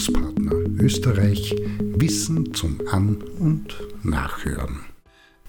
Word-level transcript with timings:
Bildungspartner 0.00 0.52
Österreich 0.82 1.54
Wissen 1.78 2.54
zum 2.54 2.78
An- 2.90 3.22
und 3.38 3.76
Nachhören. 4.02 4.80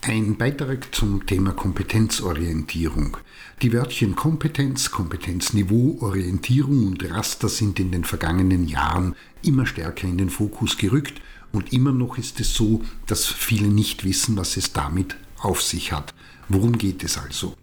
Ein 0.02 0.36
Beitrag 0.36 0.94
zum 0.94 1.24
Thema 1.24 1.52
Kompetenzorientierung. 1.52 3.16
Die 3.62 3.72
Wörtchen 3.72 4.14
Kompetenz, 4.14 4.90
Kompetenzniveau, 4.90 5.96
Orientierung 6.00 6.86
und 6.86 7.10
Raster 7.10 7.48
sind 7.48 7.80
in 7.80 7.92
den 7.92 8.04
vergangenen 8.04 8.68
Jahren 8.68 9.14
immer 9.42 9.64
stärker 9.64 10.06
in 10.06 10.18
den 10.18 10.28
Fokus 10.28 10.76
gerückt 10.76 11.22
und 11.52 11.72
immer 11.72 11.92
noch 11.92 12.18
ist 12.18 12.38
es 12.38 12.54
so, 12.54 12.82
dass 13.06 13.24
viele 13.26 13.68
nicht 13.68 14.04
wissen, 14.04 14.36
was 14.36 14.58
es 14.58 14.74
damit 14.74 15.16
auf 15.38 15.62
sich 15.62 15.92
hat. 15.92 16.12
Worum 16.50 16.76
geht 16.76 17.02
es 17.04 17.16
also? 17.16 17.54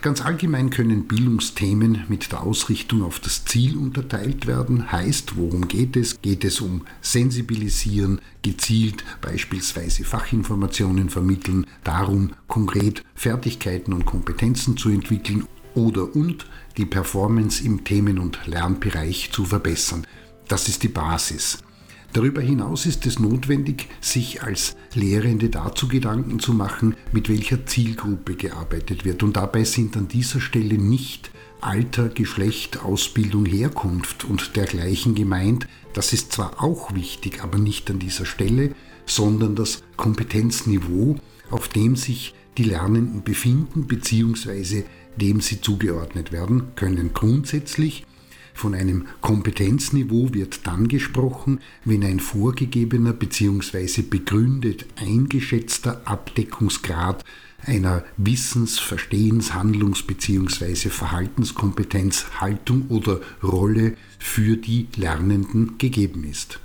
Ganz 0.00 0.24
allgemein 0.24 0.70
können 0.70 1.08
Bildungsthemen 1.08 2.04
mit 2.08 2.30
der 2.30 2.42
Ausrichtung 2.44 3.02
auf 3.02 3.18
das 3.18 3.44
Ziel 3.44 3.76
unterteilt 3.76 4.46
werden. 4.46 4.92
Heißt, 4.92 5.36
worum 5.36 5.66
geht 5.66 5.96
es? 5.96 6.22
Geht 6.22 6.44
es 6.44 6.60
um 6.60 6.82
Sensibilisieren, 7.00 8.20
gezielt 8.42 9.02
beispielsweise 9.20 10.04
Fachinformationen 10.04 11.10
vermitteln, 11.10 11.66
darum 11.82 12.30
konkret 12.46 13.02
Fertigkeiten 13.16 13.92
und 13.92 14.06
Kompetenzen 14.06 14.76
zu 14.76 14.88
entwickeln 14.88 15.46
oder 15.74 16.14
und 16.14 16.46
die 16.76 16.86
Performance 16.86 17.64
im 17.64 17.82
Themen- 17.82 18.20
und 18.20 18.38
Lernbereich 18.46 19.30
zu 19.32 19.44
verbessern. 19.44 20.06
Das 20.46 20.68
ist 20.68 20.84
die 20.84 20.88
Basis. 20.88 21.58
Darüber 22.12 22.40
hinaus 22.40 22.86
ist 22.86 23.06
es 23.06 23.18
notwendig, 23.18 23.88
sich 24.00 24.42
als 24.42 24.76
Lehrende 24.94 25.50
dazu 25.50 25.88
Gedanken 25.88 26.40
zu 26.40 26.54
machen, 26.54 26.96
mit 27.12 27.28
welcher 27.28 27.66
Zielgruppe 27.66 28.34
gearbeitet 28.34 29.04
wird. 29.04 29.22
Und 29.22 29.36
dabei 29.36 29.64
sind 29.64 29.96
an 29.96 30.08
dieser 30.08 30.40
Stelle 30.40 30.78
nicht 30.78 31.30
Alter, 31.60 32.08
Geschlecht, 32.08 32.82
Ausbildung, 32.82 33.44
Herkunft 33.44 34.24
und 34.24 34.56
dergleichen 34.56 35.14
gemeint. 35.14 35.66
Das 35.92 36.12
ist 36.12 36.32
zwar 36.32 36.62
auch 36.62 36.94
wichtig, 36.94 37.42
aber 37.42 37.58
nicht 37.58 37.90
an 37.90 37.98
dieser 37.98 38.24
Stelle, 38.24 38.74
sondern 39.04 39.54
das 39.54 39.82
Kompetenzniveau, 39.96 41.16
auf 41.50 41.68
dem 41.68 41.96
sich 41.96 42.34
die 42.56 42.64
Lernenden 42.64 43.22
befinden 43.22 43.86
bzw. 43.86 44.84
dem 45.16 45.40
sie 45.40 45.60
zugeordnet 45.60 46.32
werden 46.32 46.74
können. 46.74 47.12
Grundsätzlich 47.12 48.04
von 48.58 48.74
einem 48.74 49.06
Kompetenzniveau 49.20 50.34
wird 50.34 50.66
dann 50.66 50.88
gesprochen, 50.88 51.60
wenn 51.84 52.02
ein 52.02 52.18
vorgegebener 52.18 53.12
bzw. 53.12 54.02
begründet 54.02 54.84
eingeschätzter 54.96 56.02
Abdeckungsgrad 56.04 57.24
einer 57.64 58.04
Wissens-, 58.16 58.80
Verstehens-, 58.80 59.54
Handlungs- 59.54 60.02
bzw. 60.02 60.90
Verhaltenskompetenz, 60.90 62.26
Haltung 62.40 62.86
oder 62.88 63.20
Rolle 63.44 63.96
für 64.18 64.56
die 64.56 64.88
Lernenden 64.96 65.78
gegeben 65.78 66.24
ist. 66.24 66.58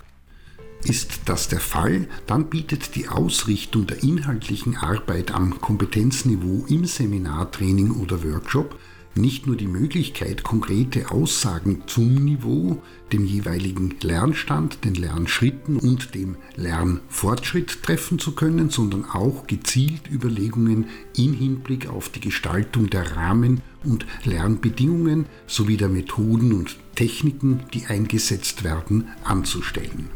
Ist 0.86 1.21
das 1.25 1.47
der 1.47 1.59
Fall, 1.59 2.08
dann 2.25 2.49
bietet 2.49 2.95
die 2.95 3.08
Ausrichtung 3.08 3.86
der 3.86 4.02
inhaltlichen 4.02 4.77
Arbeit 4.77 5.31
am 5.31 5.61
Kompetenzniveau 5.61 6.66
im 6.67 6.86
Seminartraining 6.86 7.91
oder 7.91 8.23
Workshop 8.23 8.80
nicht 9.16 9.45
nur 9.47 9.56
die 9.56 9.67
Möglichkeit, 9.67 10.44
konkrete 10.44 11.11
Aussagen 11.11 11.83
zum 11.86 12.16
Niveau, 12.16 12.81
dem 13.11 13.25
jeweiligen 13.25 13.95
Lernstand, 14.02 14.83
den 14.83 14.95
Lernschritten 14.95 15.78
und 15.78 16.16
dem 16.16 16.36
Lernfortschritt 16.55 17.83
treffen 17.83 18.17
zu 18.17 18.33
können, 18.33 18.70
sondern 18.70 19.05
auch 19.05 19.45
gezielt 19.45 20.09
Überlegungen 20.11 20.88
in 21.16 21.33
Hinblick 21.33 21.88
auf 21.88 22.09
die 22.09 22.22
Gestaltung 22.22 22.89
der 22.89 23.16
Rahmen 23.16 23.61
und 23.83 24.05
Lernbedingungen 24.23 25.25
sowie 25.45 25.77
der 25.77 25.89
Methoden 25.89 26.53
und 26.53 26.77
Techniken, 26.95 27.61
die 27.73 27.86
eingesetzt 27.86 28.64
werden, 28.64 29.09
anzustellen. 29.23 30.09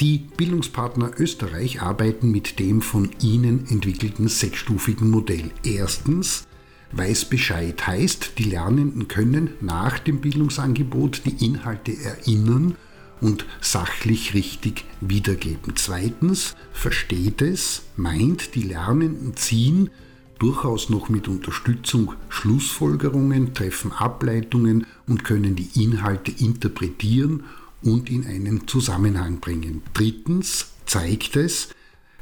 Die 0.00 0.18
Bildungspartner 0.36 1.12
Österreich 1.18 1.80
arbeiten 1.80 2.30
mit 2.30 2.58
dem 2.58 2.82
von 2.82 3.10
ihnen 3.22 3.66
entwickelten 3.66 4.28
sechsstufigen 4.28 5.10
Modell. 5.10 5.50
Erstens 5.64 6.46
weiß 6.92 7.26
Bescheid 7.26 7.86
heißt, 7.86 8.38
die 8.38 8.44
Lernenden 8.44 9.08
können 9.08 9.50
nach 9.60 9.98
dem 9.98 10.20
Bildungsangebot 10.20 11.22
die 11.24 11.44
Inhalte 11.44 11.96
erinnern 11.96 12.76
und 13.20 13.44
sachlich 13.60 14.34
richtig 14.34 14.84
wiedergeben. 15.00 15.74
Zweitens 15.74 16.54
versteht 16.72 17.42
es, 17.42 17.82
meint, 17.96 18.54
die 18.54 18.62
Lernenden 18.62 19.36
ziehen 19.36 19.90
durchaus 20.38 20.90
noch 20.90 21.08
mit 21.08 21.28
Unterstützung 21.28 22.12
Schlussfolgerungen, 22.28 23.54
treffen 23.54 23.92
Ableitungen 23.92 24.86
und 25.06 25.24
können 25.24 25.56
die 25.56 25.82
Inhalte 25.82 26.30
interpretieren 26.30 27.44
und 27.82 28.10
in 28.10 28.26
einen 28.26 28.68
Zusammenhang 28.68 29.40
bringen. 29.40 29.82
Drittens 29.94 30.72
zeigt 30.84 31.36
es, 31.36 31.68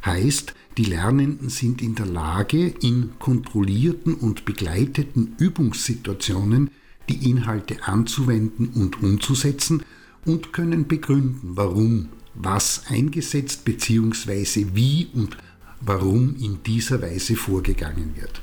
heißt, 0.04 0.54
die 0.76 0.84
Lernenden 0.84 1.48
sind 1.48 1.82
in 1.82 1.94
der 1.94 2.06
Lage, 2.06 2.66
in 2.66 3.10
kontrollierten 3.18 4.14
und 4.14 4.44
begleiteten 4.44 5.34
Übungssituationen 5.38 6.70
die 7.08 7.30
Inhalte 7.30 7.84
anzuwenden 7.86 8.70
und 8.74 9.02
umzusetzen 9.02 9.82
und 10.24 10.52
können 10.52 10.88
begründen, 10.88 11.52
warum 11.54 12.08
was 12.34 12.84
eingesetzt 12.88 13.64
bzw. 13.64 14.66
wie 14.74 15.08
und 15.12 15.36
warum 15.80 16.34
in 16.36 16.62
dieser 16.64 17.02
Weise 17.02 17.36
vorgegangen 17.36 18.16
wird. 18.16 18.42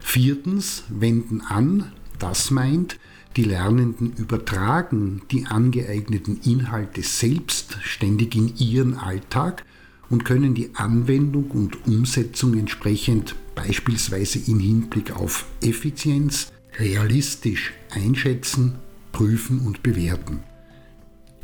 Viertens 0.00 0.84
wenden 0.88 1.40
an, 1.40 1.92
das 2.18 2.50
meint, 2.50 2.98
die 3.36 3.44
Lernenden 3.44 4.12
übertragen 4.12 5.22
die 5.30 5.46
angeeigneten 5.46 6.40
Inhalte 6.44 7.02
selbstständig 7.02 8.34
in 8.36 8.56
ihren 8.56 8.94
Alltag 8.94 9.64
und 10.10 10.24
können 10.24 10.54
die 10.54 10.74
Anwendung 10.74 11.50
und 11.50 11.86
Umsetzung 11.86 12.56
entsprechend 12.56 13.34
beispielsweise 13.54 14.38
im 14.50 14.58
Hinblick 14.58 15.16
auf 15.16 15.46
Effizienz 15.60 16.52
realistisch 16.78 17.72
einschätzen, 17.90 18.76
prüfen 19.12 19.60
und 19.60 19.82
bewerten. 19.82 20.40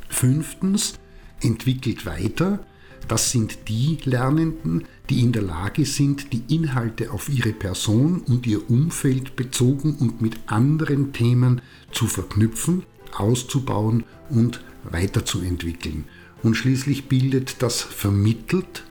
Fünftens, 0.08 0.94
entwickelt 1.40 2.04
weiter, 2.04 2.64
das 3.08 3.30
sind 3.30 3.68
die 3.68 3.98
Lernenden, 4.04 4.84
die 5.08 5.20
in 5.20 5.32
der 5.32 5.42
Lage 5.42 5.84
sind, 5.84 6.32
die 6.32 6.54
Inhalte 6.54 7.10
auf 7.10 7.28
ihre 7.28 7.52
Person 7.52 8.20
und 8.20 8.46
ihr 8.46 8.70
Umfeld 8.70 9.36
bezogen 9.36 9.96
und 9.96 10.20
mit 10.20 10.38
anderen 10.46 11.12
Themen 11.12 11.60
zu 11.92 12.06
verknüpfen, 12.06 12.84
auszubauen 13.16 14.04
und 14.28 14.62
weiterzuentwickeln. 14.84 16.04
Und 16.42 16.54
schließlich 16.54 17.08
bildet 17.08 17.62
das 17.62 17.82
vermittelt 17.82 18.84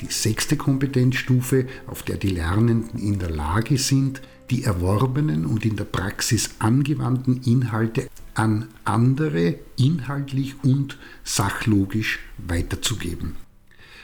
die 0.00 0.06
sechste 0.06 0.56
Kompetenzstufe, 0.56 1.66
auf 1.86 2.02
der 2.02 2.16
die 2.16 2.30
Lernenden 2.30 2.98
in 2.98 3.18
der 3.18 3.30
Lage 3.30 3.78
sind, 3.78 4.22
die 4.50 4.64
erworbenen 4.64 5.46
und 5.46 5.64
in 5.64 5.76
der 5.76 5.84
Praxis 5.84 6.50
angewandten 6.58 7.42
Inhalte 7.44 8.08
an 8.34 8.68
andere 8.84 9.58
inhaltlich 9.76 10.54
und 10.62 10.98
sachlogisch 11.22 12.20
weiterzugeben. 12.38 13.36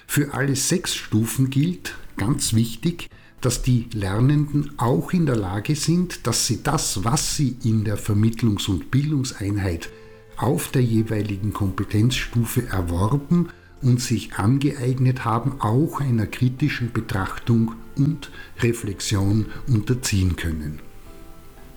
Für 0.07 0.34
alle 0.34 0.55
sechs 0.55 0.95
Stufen 0.95 1.51
gilt, 1.51 1.97
ganz 2.17 2.55
wichtig, 2.55 3.09
dass 3.41 3.63
die 3.63 3.89
Lernenden 3.93 4.73
auch 4.78 5.13
in 5.13 5.27
der 5.27 5.37
Lage 5.37 5.75
sind, 5.75 6.27
dass 6.27 6.47
sie 6.47 6.63
das, 6.63 7.05
was 7.05 7.37
sie 7.37 7.57
in 7.65 7.84
der 7.84 7.99
Vermittlungs- 7.99 8.69
und 8.69 8.91
Bildungseinheit 8.91 9.89
auf 10.36 10.69
der 10.69 10.82
jeweiligen 10.82 11.52
Kompetenzstufe 11.52 12.69
erworben 12.69 13.48
und 13.82 14.00
sich 14.00 14.34
angeeignet 14.34 15.24
haben, 15.24 15.60
auch 15.60 16.00
einer 16.00 16.26
kritischen 16.26 16.92
Betrachtung 16.92 17.72
und 17.97 18.30
Reflexion 18.60 19.47
unterziehen 19.69 20.36
können. 20.36 20.80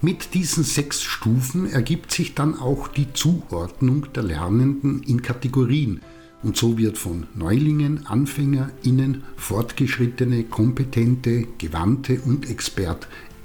Mit 0.02 0.34
diesen 0.34 0.64
sechs 0.64 1.04
Stufen 1.04 1.70
ergibt 1.70 2.12
sich 2.12 2.34
dann 2.34 2.58
auch 2.58 2.88
die 2.88 3.12
Zuordnung 3.14 4.08
der 4.14 4.24
Lernenden 4.24 5.04
in 5.04 5.22
Kategorien 5.22 6.00
und 6.42 6.56
so 6.56 6.78
wird 6.78 6.98
von 6.98 7.28
Neulingen, 7.36 8.06
AnfängerInnen, 8.06 9.24
Fortgeschrittene, 9.36 10.46
Kompetente, 10.46 11.46
Gewandte 11.58 12.22
und 12.22 12.50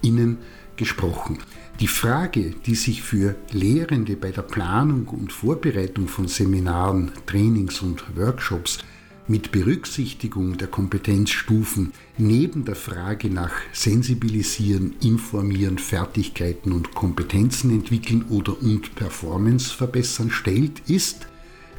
ExpertInnen 0.05 0.39
gesprochen. 0.77 1.39
Die 1.81 1.89
Frage, 1.89 2.55
die 2.67 2.75
sich 2.75 3.03
für 3.03 3.35
Lehrende 3.51 4.17
bei 4.17 4.31
der 4.31 4.43
Planung 4.43 5.07
und 5.09 5.33
Vorbereitung 5.33 6.09
von 6.09 6.29
Seminaren, 6.29 7.13
Trainings 7.27 7.81
und 7.81 8.17
Workshops 8.17 8.79
mit 9.27 9.53
Berücksichtigung 9.53 10.59
der 10.59 10.69
Kompetenzstufen 10.69 11.93
neben 12.19 12.65
der 12.65 12.77
Frage 12.77 13.31
nach 13.31 13.53
Sensibilisieren, 13.73 14.95
Informieren, 15.01 15.79
Fertigkeiten 15.79 16.73
und 16.73 16.95
Kompetenzen 16.95 17.71
entwickeln 17.71 18.27
oder 18.29 18.61
und 18.61 18.95
Performance 18.95 19.73
verbessern 19.73 20.31
stellt, 20.31 20.83
ist, 20.89 21.27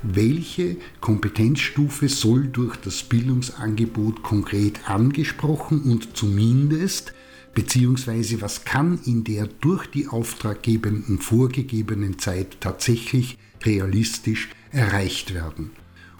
welche 0.01 0.77
Kompetenzstufe 1.01 2.09
soll 2.09 2.47
durch 2.47 2.75
das 2.77 3.03
Bildungsangebot 3.03 4.23
konkret 4.23 4.89
angesprochen 4.89 5.81
und 5.83 6.17
zumindest 6.17 7.13
beziehungsweise 7.55 8.41
was 8.41 8.65
kann 8.65 8.99
in 9.05 9.23
der 9.23 9.47
durch 9.47 9.87
die 9.87 10.07
Auftraggebenden 10.07 11.19
vorgegebenen 11.19 12.19
Zeit 12.19 12.57
tatsächlich 12.59 13.39
realistisch 13.63 14.49
erreicht 14.71 15.33
werden. 15.33 15.71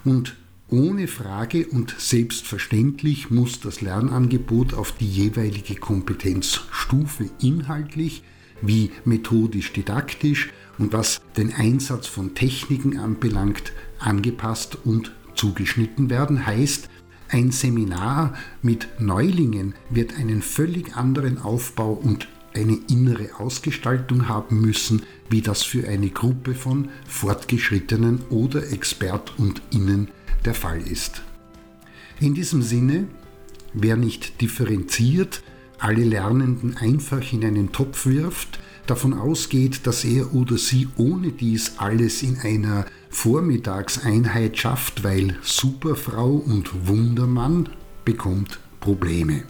Und 0.03 0.35
ohne 0.69 1.07
Frage 1.07 1.67
und 1.67 1.93
selbstverständlich 1.99 3.29
muss 3.29 3.59
das 3.59 3.81
Lernangebot 3.81 4.73
auf 4.73 4.93
die 4.93 5.07
jeweilige 5.07 5.75
Kompetenzstufe 5.75 7.29
inhaltlich 7.39 8.23
wie 8.61 8.91
methodisch 9.03 9.73
didaktisch 9.73 10.49
und 10.79 10.93
was 10.93 11.21
den 11.37 11.53
Einsatz 11.53 12.07
von 12.07 12.33
Techniken 12.33 12.97
anbelangt 12.97 13.73
angepasst 13.99 14.77
und 14.83 15.11
zugeschnitten 15.35 16.09
werden. 16.09 16.45
Heißt, 16.45 16.89
ein 17.29 17.51
Seminar 17.51 18.33
mit 18.61 18.87
Neulingen 18.99 19.73
wird 19.89 20.17
einen 20.17 20.41
völlig 20.41 20.95
anderen 20.95 21.39
Aufbau 21.39 21.93
und 21.93 22.27
eine 22.53 22.77
innere 22.89 23.39
Ausgestaltung 23.39 24.29
haben 24.29 24.61
müssen, 24.61 25.01
wie 25.29 25.41
das 25.41 25.63
für 25.63 25.87
eine 25.87 26.09
Gruppe 26.09 26.55
von 26.55 26.89
Fortgeschrittenen 27.07 28.21
oder 28.29 28.71
Expert 28.71 29.33
und 29.37 29.61
Innen 29.71 30.09
der 30.45 30.53
Fall 30.53 30.81
ist. 30.81 31.23
In 32.19 32.33
diesem 32.33 32.61
Sinne, 32.61 33.07
wer 33.73 33.97
nicht 33.97 34.39
differenziert 34.41 35.43
alle 35.77 36.03
Lernenden 36.03 36.77
einfach 36.77 37.33
in 37.33 37.43
einen 37.43 37.71
Topf 37.71 38.05
wirft, 38.05 38.59
davon 38.87 39.13
ausgeht, 39.13 39.87
dass 39.87 40.03
er 40.03 40.33
oder 40.33 40.57
sie 40.57 40.87
ohne 40.97 41.31
dies 41.31 41.73
alles 41.77 42.23
in 42.23 42.39
einer 42.39 42.85
Vormittagseinheit 43.09 44.57
schafft, 44.57 45.03
weil 45.03 45.37
Superfrau 45.41 46.31
und 46.31 46.87
Wundermann 46.87 47.69
bekommt 48.03 48.59
Probleme. 48.79 49.43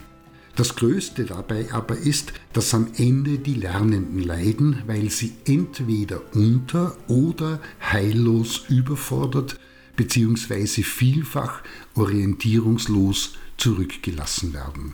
Das 0.55 0.75
Größte 0.77 1.25
dabei 1.25 1.73
aber 1.73 1.97
ist, 1.97 2.31
dass 2.53 2.73
am 2.73 2.87
Ende 2.95 3.39
die 3.39 3.55
Lernenden 3.55 4.23
leiden, 4.23 4.83
weil 4.87 5.09
sie 5.09 5.33
entweder 5.45 6.21
unter 6.33 6.95
oder 7.07 7.59
heillos 7.81 8.63
überfordert 8.69 9.59
bzw. 9.97 10.83
vielfach 10.83 11.61
orientierungslos 11.95 13.33
zurückgelassen 13.57 14.53
werden. 14.53 14.93